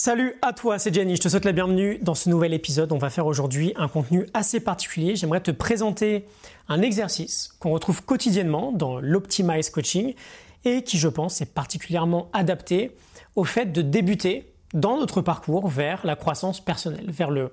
[0.00, 2.92] Salut à toi, c'est Jenny, je te souhaite la bienvenue dans ce nouvel épisode.
[2.92, 5.16] On va faire aujourd'hui un contenu assez particulier.
[5.16, 6.24] J'aimerais te présenter
[6.68, 10.14] un exercice qu'on retrouve quotidiennement dans l'Optimize Coaching
[10.64, 12.96] et qui, je pense, est particulièrement adapté
[13.34, 17.50] au fait de débuter dans notre parcours vers la croissance personnelle, vers le,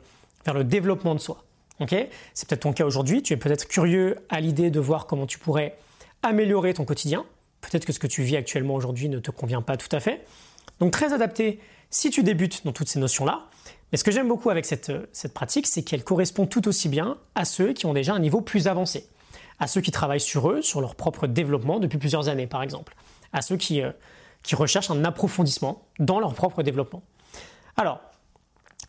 [0.65, 1.45] développement de soi.
[1.79, 5.39] c'est peut-être ton cas aujourd'hui, tu es peut-être curieux à l'idée de voir comment tu
[5.39, 5.75] pourrais
[6.21, 7.25] améliorer ton quotidien.
[7.61, 10.23] Peut-être que ce que tu vis actuellement aujourd'hui ne te convient pas tout à fait.
[10.79, 11.59] Donc très adapté
[11.89, 13.45] si tu débutes dans toutes ces notions-là.
[13.91, 17.17] Mais ce que j'aime beaucoup avec cette, cette pratique, c'est qu'elle correspond tout aussi bien
[17.35, 19.07] à ceux qui ont déjà un niveau plus avancé,
[19.59, 22.95] à ceux qui travaillent sur eux, sur leur propre développement depuis plusieurs années par exemple,
[23.31, 23.91] à ceux qui, euh,
[24.43, 27.03] qui recherchent un approfondissement dans leur propre développement.
[27.77, 28.01] Alors,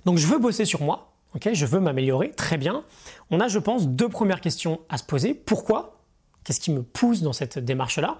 [0.04, 2.84] donc je veux bosser sur moi, ok, je veux m'améliorer, très bien.
[3.30, 5.34] On a, je pense, deux premières questions à se poser.
[5.34, 6.00] Pourquoi?
[6.44, 8.18] Qu'est-ce qui me pousse dans cette démarche-là?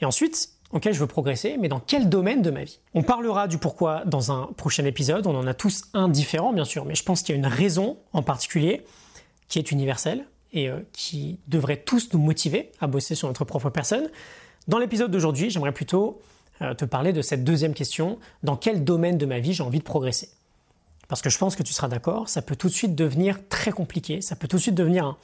[0.00, 2.80] Et ensuite, Ok, je veux progresser, mais dans quel domaine de ma vie?
[2.94, 6.64] On parlera du pourquoi dans un prochain épisode, on en a tous un différent bien
[6.64, 8.82] sûr, mais je pense qu'il y a une raison en particulier
[9.48, 13.68] qui est universelle et euh, qui devrait tous nous motiver à bosser sur notre propre
[13.68, 14.08] personne.
[14.66, 16.22] Dans l'épisode d'aujourd'hui, j'aimerais plutôt
[16.62, 19.80] euh, te parler de cette deuxième question, dans quel domaine de ma vie j'ai envie
[19.80, 20.30] de progresser?
[21.06, 23.72] Parce que je pense que tu seras d'accord, ça peut tout de suite devenir très
[23.72, 25.18] compliqué, ça peut tout de suite devenir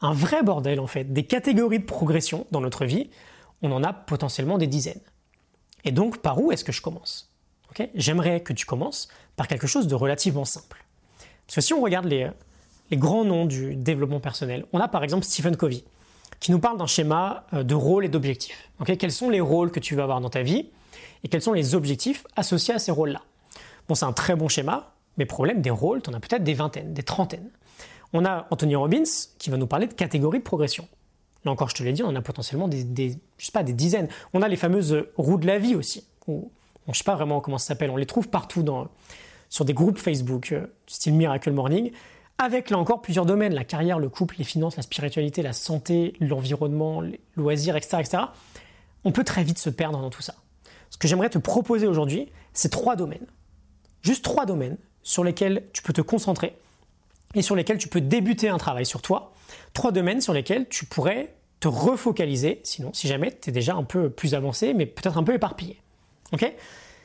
[0.00, 3.10] un vrai bordel en fait, des catégories de progression dans notre vie
[3.62, 5.00] on en a potentiellement des dizaines.
[5.84, 7.28] Et donc, par où est-ce que je commence?
[7.94, 10.84] J'aimerais que tu commences par quelque chose de relativement simple.
[11.46, 12.30] Parce que si on regarde les,
[12.92, 15.84] grands noms du développement personnel, on a par exemple Stephen Covey,
[16.40, 18.70] qui nous parle d'un schéma euh, de rôles et d'objectifs.
[18.98, 20.70] quels sont les rôles que tu vas avoir dans ta vie
[21.24, 23.22] et quels sont les objectifs associés à ces rôles-là?
[23.88, 26.54] Bon, c'est un très bon schéma, mais problème des rôles, tu en as peut-être des
[26.54, 27.50] vingtaines, des trentaines.
[28.12, 29.02] On a Anthony Robbins
[29.38, 30.88] qui va nous parler de catégories de progression.
[31.48, 34.08] Là encore, je te l'ai dit, on a potentiellement des, je sais pas, des dizaines.
[34.34, 36.06] On a les fameuses roues de la vie aussi.
[36.26, 36.52] Ou,
[36.92, 37.88] je sais pas vraiment comment ça s'appelle.
[37.88, 38.88] On les trouve partout dans,
[39.48, 41.90] sur des groupes Facebook, euh, style Miracle Morning,
[42.36, 46.12] avec là encore plusieurs domaines la carrière, le couple, les finances, la spiritualité, la santé,
[46.20, 48.22] l'environnement, les loisirs, etc., etc.
[49.04, 50.34] On peut très vite se perdre dans tout ça.
[50.90, 53.26] Ce que j'aimerais te proposer aujourd'hui, c'est trois domaines.
[54.02, 56.58] Juste trois domaines sur lesquels tu peux te concentrer
[57.34, 59.32] et sur lesquels tu peux débuter un travail sur toi.
[59.72, 63.82] Trois domaines sur lesquels tu pourrais te refocaliser, sinon, si jamais tu es déjà un
[63.82, 65.80] peu plus avancé, mais peut-être un peu éparpillé.
[66.32, 66.52] Ok?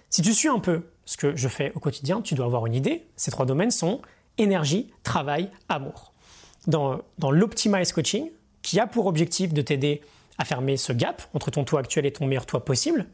[0.09, 2.75] Si tu suis un peu ce que je fais au quotidien, tu dois avoir une
[2.75, 3.03] idée.
[3.15, 4.01] Ces trois domaines sont
[4.37, 6.13] énergie, travail, amour.
[6.67, 8.29] Dans, dans l'Optimize Coaching,
[8.61, 10.01] qui a pour objectif de t'aider
[10.37, 13.07] à fermer ce gap entre ton toi actuel et ton meilleur toi possible.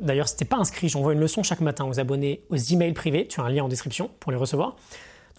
[0.00, 3.26] D'ailleurs, si t'es pas inscrit, j'envoie une leçon chaque matin aux abonnés aux emails privés.
[3.28, 4.76] Tu as un lien en description pour les recevoir.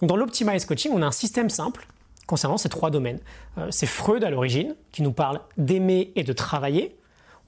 [0.00, 1.86] Donc dans l'Optimize Coaching, on a un système simple
[2.26, 3.20] concernant ces trois domaines.
[3.58, 6.96] Euh, c'est Freud à l'origine qui nous parle d'aimer et de travailler.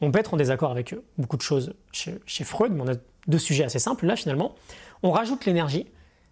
[0.00, 3.38] On peut être en désaccord avec beaucoup de choses chez, Freud, mais on a deux
[3.38, 4.06] sujets assez simples.
[4.06, 4.54] Là, finalement,
[5.02, 5.86] on rajoute l'énergie,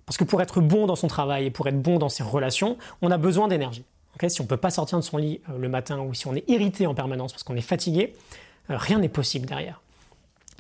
[0.07, 2.77] parce que pour être bon dans son travail et pour être bon dans ses relations,
[3.01, 3.85] on a besoin d'énergie.
[4.29, 6.35] si on ne peut pas sortir de son lit euh, le matin ou si on
[6.35, 8.15] est irrité en permanence parce qu'on est fatigué,
[8.71, 9.81] euh, rien n'est possible derrière.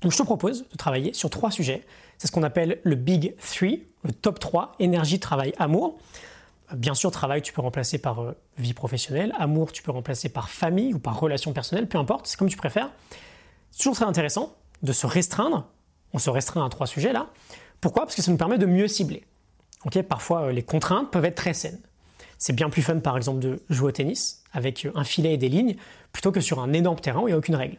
[0.02, 1.84] Donc je te propose de travailler sur trois sujets.
[2.18, 3.68] C'est ce qu'on appelle le Big 3,
[4.04, 5.98] le top 3, énergie, travail, amour.
[6.72, 9.34] Bien sûr, travail, tu peux remplacer par euh, vie professionnelle.
[9.38, 12.56] Amour, tu peux remplacer par famille ou par relation personnelle, peu importe, c'est comme tu
[12.56, 12.90] préfères.
[13.70, 15.66] C'est toujours très intéressant de se restreindre.
[16.12, 17.28] On se restreint à trois sujets là.
[17.80, 18.04] Pourquoi?
[18.04, 19.24] Parce que ça nous permet de mieux cibler.
[20.08, 21.80] Parfois, euh, les contraintes peuvent être très saines.
[22.38, 25.36] C'est bien plus fun, par exemple, de jouer au tennis avec euh, un filet et
[25.36, 25.76] des lignes
[26.12, 27.78] plutôt que sur un énorme terrain où il n'y a aucune règle.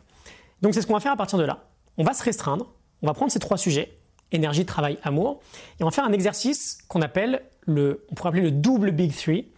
[0.61, 1.63] Donc, c'est ce qu'on va faire à partir de là.
[1.97, 2.71] On va se restreindre.
[3.01, 3.97] On va prendre ces trois sujets
[4.31, 5.41] énergie, travail, amour.
[5.79, 9.51] Et on va faire un exercice qu'on appelle on pourrait appeler le double big three.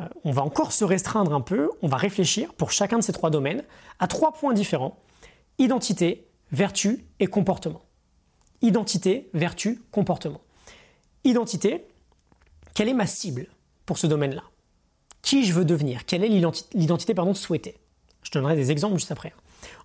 [0.00, 3.12] Euh, on va encore se restreindre un peu, on va réfléchir pour chacun de ces
[3.12, 3.62] trois domaines
[3.98, 4.98] à trois points différents.
[5.58, 7.82] Identité, vertu et comportement.
[8.62, 10.40] Identité, vertu, comportement.
[11.24, 11.86] Identité,
[12.74, 13.46] quelle est ma cible
[13.86, 14.42] pour ce domaine-là?
[15.22, 16.04] Qui je veux devenir?
[16.04, 16.28] Quelle est
[16.74, 17.78] l'identité souhaitée?
[18.22, 19.32] Je donnerai des exemples juste après.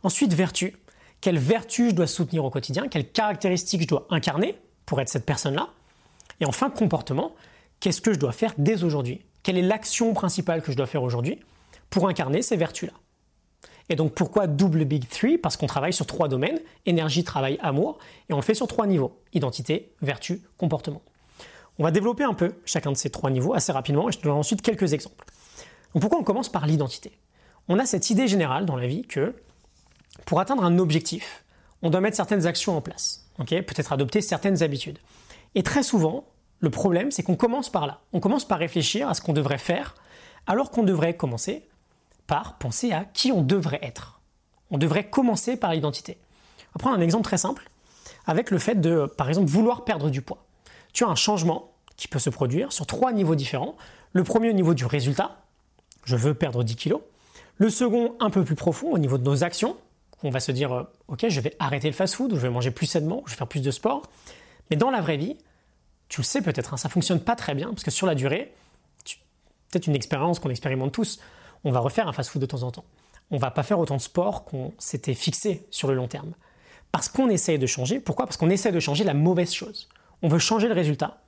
[0.03, 0.75] Ensuite, vertu
[1.21, 5.25] quelles vertus je dois soutenir au quotidien, quelles caractéristiques je dois incarner pour être cette
[5.25, 5.69] personne-là?
[6.39, 7.35] Et enfin, comportement,
[7.81, 9.25] qu'est-ce que je dois faire dès aujourd'hui?
[9.43, 11.41] Quelle est l'action principale que je dois faire aujourd'hui
[11.89, 12.93] pour incarner ces vertus-là?
[13.89, 15.37] Et donc pourquoi double Big Three?
[15.37, 17.97] Parce qu'on travaille sur trois domaines, énergie, travail, amour,
[18.29, 21.01] et on le fait sur trois niveaux, identité, vertu, comportement.
[21.78, 24.23] On va développer un peu chacun de ces trois niveaux assez rapidement, et je te
[24.23, 25.25] donnerai ensuite quelques exemples.
[25.93, 27.11] Donc pourquoi on commence par l'identité?
[27.67, 29.35] On a cette idée générale dans la vie que
[30.25, 31.43] pour atteindre un objectif,
[31.81, 34.99] on doit mettre certaines actions en place, peut-être adopter certaines habitudes.
[35.55, 36.25] Et très souvent,
[36.61, 37.99] le problème, c'est qu'on commence par là.
[38.13, 39.96] On commence par réfléchir à ce qu'on devrait faire,
[40.47, 41.67] alors qu'on devrait commencer
[42.28, 44.22] par penser à qui on devrait être.
[44.69, 46.17] On devrait commencer par l'identité.
[46.59, 47.69] On va prendre un exemple très simple,
[48.25, 50.46] avec le fait de, par exemple, vouloir perdre du poids.
[50.93, 53.75] tu as un changement qui peut se produire sur trois niveaux différents.
[54.13, 55.41] Le premier au niveau du résultat,
[56.05, 57.02] je veux perdre 10 kilos.
[57.58, 59.75] Le second, un peu plus profond, au niveau de nos actions.
[60.23, 62.85] On va se dire, euh, ok, je vais arrêter le fast-food, je vais manger plus
[62.85, 64.03] sainement, je vais faire plus de sport.
[64.69, 65.37] Mais dans la vraie vie,
[66.11, 68.53] tu le sais peut-être, hein, ça fonctionne pas très bien, parce que sur la durée,
[69.72, 71.22] peut-être une expérience qu'on expérimente tous,
[71.63, 72.84] on va refaire un fast-food de temps en temps.
[73.31, 76.34] On va pas faire autant de sport qu'on s'était fixé sur le long terme.
[76.91, 78.02] Parce qu'on essaye de changer.
[78.02, 78.25] Pourquoi?
[78.25, 79.87] Parce qu'on essaie de changer la mauvaise chose.
[80.22, 81.22] On veut changer le résultat,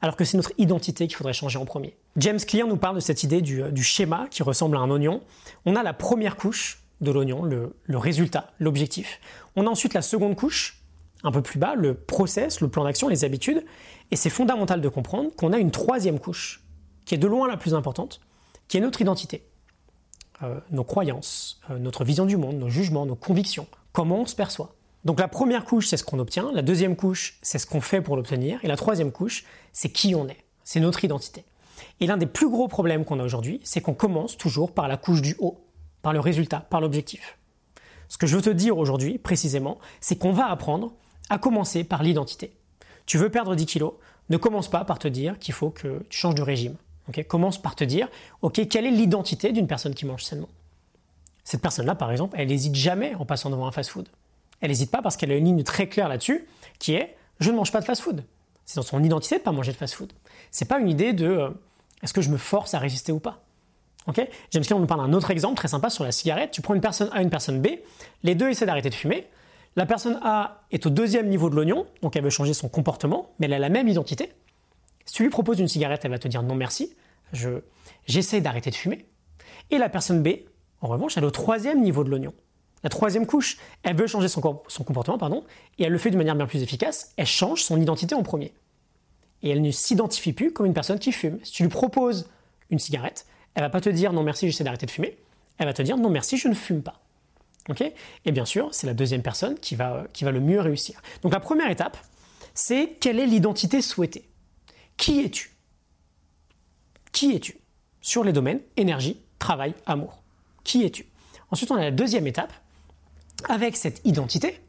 [0.00, 1.94] alors que c'est notre identité qu'il faudrait changer en premier.
[2.16, 5.20] James Clear nous parle de cette idée du, euh, schéma qui ressemble à un oignon.
[5.66, 9.20] On a la première couche de l'oignon, le, le résultat, l'objectif.
[9.54, 10.79] On a ensuite la seconde couche,
[11.22, 13.64] un peu plus bas, le process, le plan d'action, les habitudes.
[14.10, 16.64] Et c'est fondamental de comprendre qu'on a une troisième couche,
[17.04, 18.20] qui est de loin la plus importante,
[18.68, 19.44] qui est notre identité.
[20.42, 24.34] Euh, nos croyances, euh, notre vision du monde, nos jugements, nos convictions, comment on se
[24.34, 24.74] perçoit.
[25.04, 28.00] Donc la première couche, c'est ce qu'on obtient, la deuxième couche, c'est ce qu'on fait
[28.00, 31.44] pour l'obtenir, et la troisième couche, c'est qui on est, c'est notre identité.
[32.00, 34.96] Et l'un des plus gros problèmes qu'on a aujourd'hui, c'est qu'on commence toujours par la
[34.96, 35.58] couche du haut,
[36.02, 37.38] par le résultat, par l'objectif.
[38.08, 40.94] Ce que je veux te dire aujourd'hui, précisément, c'est qu'on va apprendre
[41.30, 42.52] à commencer par l'identité.
[43.06, 43.94] Tu veux perdre 10 kilos,
[44.28, 46.76] ne commence pas par te dire qu'il faut que tu changes de régime.
[47.26, 48.08] commence par te dire,
[48.42, 50.48] ok, quelle est l'identité d'une personne qui mange sainement?
[51.44, 54.08] Cette personne-là, par exemple, elle n'hésite jamais en passant devant un fast-food.
[54.60, 56.46] Elle n'hésite pas parce qu'elle a une ligne très claire là-dessus,
[56.78, 58.22] qui est, je ne mange pas de fast-food.
[58.66, 60.12] C'est dans son identité de ne pas manger de fast-food.
[60.50, 61.50] C'est pas une idée de, euh,
[62.02, 63.42] est-ce que je me force à résister ou pas
[64.06, 64.26] Ok?
[64.50, 66.52] James Clear nous parle d'un autre exemple très sympa sur la cigarette.
[66.52, 67.68] Tu prends une personne A, une personne B,
[68.22, 69.28] les deux essaient d'arrêter de fumer.
[69.76, 73.30] La personne A est au deuxième niveau de l'oignon, donc elle veut changer son comportement,
[73.38, 74.32] mais elle a la même identité.
[75.04, 76.96] Si tu lui proposes une cigarette, elle va te dire non merci,
[77.32, 77.60] je,
[78.06, 79.06] j'essaie d'arrêter de fumer.
[79.70, 80.28] Et la personne B,
[80.80, 82.34] en revanche, elle est au troisième niveau de l'oignon.
[82.82, 85.44] La troisième couche, elle veut changer son, son comportement, pardon,
[85.78, 88.52] et elle le fait de manière bien plus efficace, elle change son identité en premier.
[89.42, 91.38] Et elle ne s'identifie plus comme une personne qui fume.
[91.44, 92.28] Si tu lui proposes
[92.70, 95.16] une cigarette, elle va pas te dire non merci, j'essaie d'arrêter de fumer.
[95.58, 97.00] Elle va te dire non merci, je ne fume pas
[98.24, 101.00] et bien sûr, c'est la deuxième personne qui va, qui va le mieux réussir.
[101.22, 101.96] Donc la première étape,
[102.54, 104.28] c'est quelle est l'identité souhaitée?
[104.96, 105.54] Qui es-tu?
[107.12, 107.58] Qui es-tu?
[108.00, 110.22] Sur les domaines énergie, travail, amour.
[110.64, 111.06] Qui es-tu?
[111.50, 112.52] Ensuite, on a la deuxième étape.
[113.48, 114.60] Avec cette identité,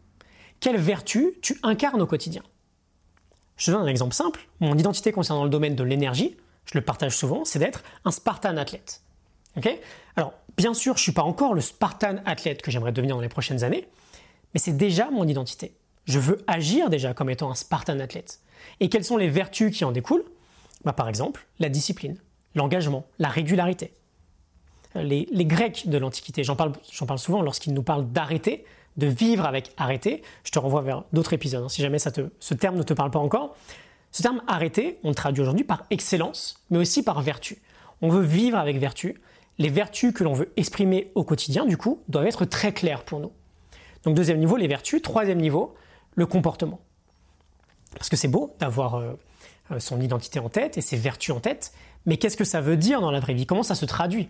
[0.60, 2.44] quelle vertu tu incarnes au quotidien?
[3.58, 4.48] Je te donne un exemple simple.
[4.60, 8.58] Mon identité concernant le domaine de l'énergie, je le partage souvent, c'est d'être un Spartan
[8.58, 9.02] athlète.
[10.16, 13.22] Alors, bien sûr, je ne suis pas encore le Spartan athlète que j'aimerais devenir dans
[13.22, 13.88] les prochaines années,
[14.54, 15.76] mais c'est déjà mon identité.
[16.06, 18.40] Je veux agir déjà comme étant un Spartan athlète.
[18.80, 20.26] Et quelles sont les vertus qui en découlent?
[20.84, 22.18] Bah, Par exemple, la discipline,
[22.56, 23.94] l'engagement, la régularité.
[24.96, 26.74] Les, Grecs de l'Antiquité, j'en parle,
[27.18, 28.66] souvent lorsqu'ils nous parlent d'arrêter,
[28.98, 30.22] de vivre avec arrêter.
[30.44, 33.20] Je te renvoie vers d'autres épisodes, hein, si jamais ce terme ne te parle pas
[33.20, 33.56] encore.
[34.12, 37.62] Ce terme arrêter, on le traduit aujourd'hui par excellence, mais aussi par vertu.
[38.02, 39.22] On veut vivre avec vertu,
[39.58, 43.20] les vertus que l'on veut exprimer au quotidien, du coup, doivent être très claires pour
[43.20, 43.32] nous.
[44.04, 45.02] Donc deuxième niveau, les vertus.
[45.02, 45.76] Troisième niveau,
[46.16, 46.80] le comportement.
[47.96, 49.14] Parce que c'est beau d'avoir euh,
[49.80, 51.74] son identité en tête et ses vertus en tête,
[52.06, 53.46] mais qu'est-ce que ça veut dire dans la vraie vie?
[53.46, 54.30] Comment ça se traduit?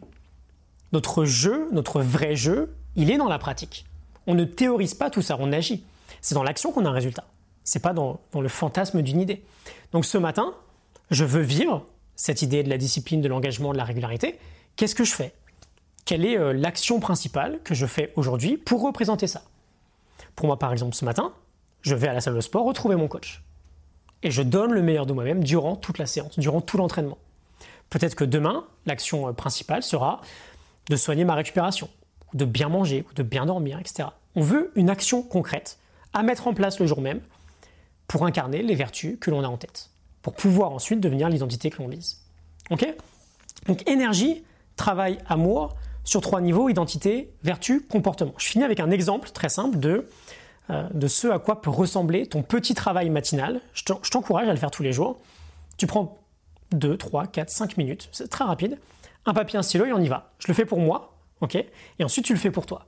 [0.91, 3.85] Notre jeu, notre vrai jeu, il est dans la pratique.
[4.27, 5.85] On ne théorise pas tout ça, on agit.
[6.19, 7.25] C'est dans l'action qu'on a un résultat.
[7.63, 9.43] C'est pas dans le fantasme d'une idée.
[9.93, 10.53] Donc ce matin,
[11.11, 11.85] je veux vivre
[12.15, 14.37] cette idée de la discipline, de l'engagement, de la régularité,
[14.81, 15.31] Qu'est-ce que je fais?
[16.05, 19.43] Quelle est euh, l'action principale que je fais aujourd'hui pour représenter ça?
[20.35, 21.33] Pour moi, par exemple, ce matin,
[21.83, 23.43] je vais à la salle de sport retrouver mon coach.
[24.23, 27.19] Et je donne le meilleur de moi-même durant toute la séance, durant tout l'entraînement.
[27.91, 30.19] Peut-être que demain, l'action euh, principale sera
[30.89, 31.87] de soigner ma récupération,
[32.33, 34.09] de bien manger, ou de bien dormir, etc.
[34.33, 35.77] On veut une action concrète
[36.13, 37.21] à mettre en place le jour même
[38.07, 39.91] pour incarner les vertus que l'on a en tête,
[40.23, 42.23] pour pouvoir ensuite devenir l'identité que l'on vise.
[42.71, 42.91] Ok?
[43.67, 44.43] Donc énergie,
[44.81, 48.33] travail, amour, sur trois niveaux, identité, vertu, comportement.
[48.37, 50.07] Je finis avec un exemple très simple de,
[50.71, 53.61] euh, de ce à quoi peut ressembler ton petit travail matinal.
[53.73, 55.19] Je t'encourage à le faire tous les jours.
[55.77, 56.19] Tu prends
[56.71, 58.79] 2, 3, 4, 5 minutes, c'est très rapide.
[59.27, 60.31] Un papier, un stylo et on y va.
[60.39, 61.55] Je le fais pour moi, ok?
[61.55, 62.87] Et ensuite tu le fais pour toi.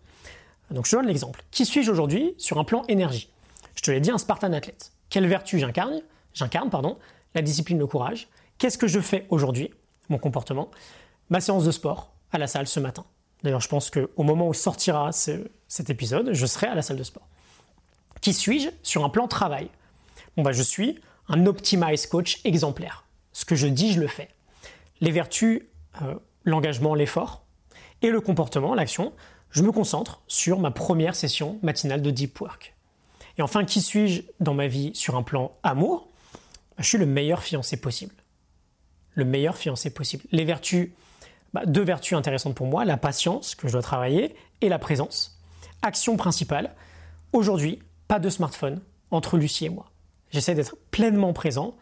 [0.71, 1.43] Donc je te donne l'exemple.
[1.51, 3.29] Qui suis-je aujourd'hui sur un plan énergie?
[3.75, 4.91] Je te l'ai dit, un Spartan athlète.
[5.11, 6.01] Quelle vertu j'incarne?
[6.33, 6.97] J'incarne, pardon,
[7.35, 8.29] la discipline, le courage.
[8.57, 9.71] Qu'est-ce que je fais aujourd'hui?
[10.09, 10.69] Mon comportement
[11.29, 13.05] ma séance de sport à la salle ce matin.
[13.43, 17.03] D'ailleurs, je pense qu'au moment où sortira cet épisode, je serai à la salle de
[17.03, 17.27] sport.
[18.21, 19.69] Qui suis-je sur un plan travail?
[20.37, 23.05] Bon, bah, je suis un Optimize Coach exemplaire.
[23.33, 24.29] Ce que je dis, je le fais.
[25.01, 25.63] Les vertus,
[26.01, 27.45] euh, l'engagement, l'effort
[28.01, 29.13] et le comportement, l'action,
[29.49, 32.73] je me concentre sur ma première session matinale de deep work.
[33.37, 36.09] Et enfin, qui suis-je dans ma vie sur un plan amour?
[36.77, 38.15] Je suis le meilleur fiancé possible.
[39.15, 40.23] Le meilleur fiancé possible.
[40.31, 40.91] Les vertus,
[41.53, 45.39] bah, deux vertus intéressantes pour moi, la patience que je dois travailler et la présence.
[45.81, 46.73] Action principale,
[47.31, 48.81] aujourd'hui, pas de smartphone
[49.11, 49.91] entre Lucie et moi.
[50.31, 51.75] J'essaie d'être pleinement présent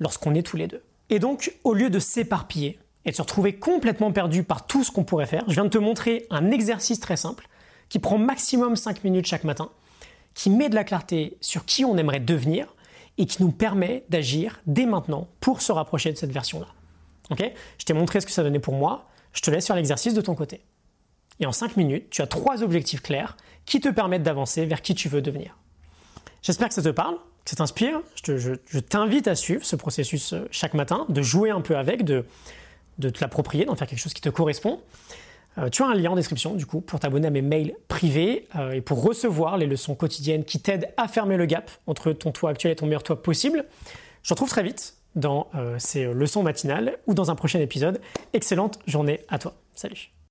[0.00, 0.82] lorsqu'on est tous les deux.
[1.10, 4.90] Et donc, au lieu de s'éparpiller et de se retrouver complètement perdu par tout ce
[4.90, 7.48] qu'on pourrait faire, je viens de te montrer un exercice très simple
[7.88, 9.70] qui prend maximum 5 minutes chaque matin,
[10.34, 12.74] qui met de la clarté sur qui on aimerait devenir
[13.16, 16.68] et qui nous permet d'agir dès maintenant pour se rapprocher de cette version-là.
[17.30, 17.42] Ok?
[17.78, 19.08] Je t'ai montré ce que ça donnait pour moi,
[19.38, 20.62] je te laisse faire l'exercice de ton côté.
[21.38, 24.96] Et en 5 minutes, tu as trois objectifs clairs qui te permettent d'avancer vers qui
[24.96, 25.56] tu veux devenir.
[26.42, 27.14] J'espère que ça te parle,
[27.44, 28.00] que ça t'inspire.
[28.24, 32.24] Je, t'invite à suivre ce processus euh, chaque matin, de jouer un peu avec, de,
[32.98, 34.80] de te l'approprier, d'en faire quelque chose qui te correspond.
[35.58, 38.48] Euh, tu as un lien en description du coup pour t'abonner à mes mails privés
[38.56, 42.32] euh, et pour recevoir les leçons quotidiennes qui t'aident à fermer le gap entre ton
[42.32, 43.66] toi actuel et ton meilleur toi possible.
[44.24, 45.48] Je te retrouve très vite dans
[45.78, 48.00] ces leçons matinales ou dans un prochain épisode.
[48.32, 49.54] Excellente journée à toi.
[49.74, 50.17] Salut